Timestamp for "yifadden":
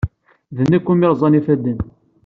1.37-1.79